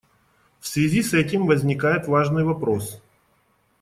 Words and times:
В 0.59 0.65
связи 0.67 1.03
с 1.03 1.13
этим 1.13 1.45
возникает 1.45 2.07
важный 2.07 2.43
вопрос. 2.43 2.99